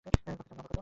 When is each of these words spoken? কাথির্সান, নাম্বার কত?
কাথির্সান, 0.05 0.33
নাম্বার 0.47 0.57
কত? 0.73 0.77